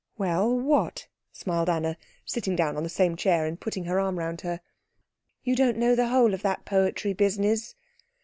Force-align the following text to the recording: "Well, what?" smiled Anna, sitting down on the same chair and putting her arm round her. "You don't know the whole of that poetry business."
"Well, 0.17 0.57
what?" 0.59 1.05
smiled 1.31 1.69
Anna, 1.69 1.95
sitting 2.25 2.55
down 2.55 2.75
on 2.75 2.81
the 2.81 2.89
same 2.89 3.15
chair 3.15 3.45
and 3.45 3.59
putting 3.59 3.83
her 3.83 3.99
arm 3.99 4.17
round 4.17 4.41
her. 4.41 4.59
"You 5.43 5.55
don't 5.55 5.77
know 5.77 5.93
the 5.93 6.07
whole 6.07 6.33
of 6.33 6.41
that 6.41 6.65
poetry 6.65 7.13
business." 7.13 7.75